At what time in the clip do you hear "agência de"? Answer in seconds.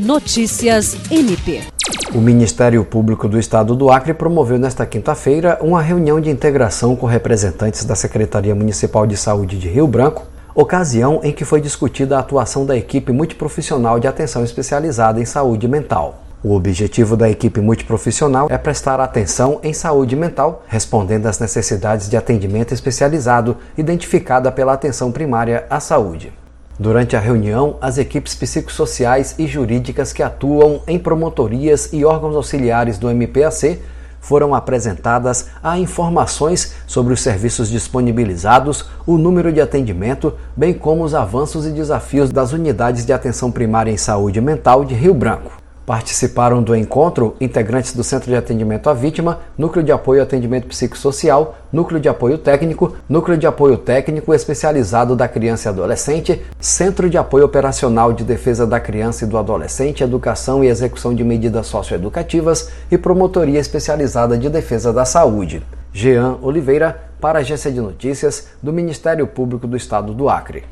67.42-67.80